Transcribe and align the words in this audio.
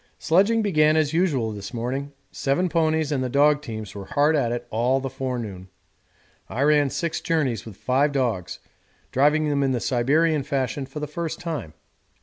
Sledging 0.17 0.63
began 0.63 0.97
as 0.97 1.13
usual 1.13 1.51
this 1.51 1.75
morning; 1.75 2.11
seven 2.31 2.69
ponies 2.69 3.11
and 3.11 3.23
the 3.23 3.29
dog 3.29 3.61
teams 3.61 3.93
were 3.93 4.05
hard 4.05 4.35
at 4.35 4.51
it 4.51 4.65
all 4.71 4.99
the 4.99 5.11
forenoon. 5.11 5.69
I 6.49 6.63
ran 6.63 6.89
six 6.89 7.21
journeys 7.21 7.67
with 7.67 7.77
five 7.77 8.11
dogs, 8.11 8.57
driving 9.11 9.47
them 9.47 9.61
in 9.61 9.73
the 9.73 9.79
Siberian 9.79 10.41
fashion 10.41 10.87
for 10.87 10.99
the 10.99 11.05
first 11.05 11.39
time. 11.39 11.75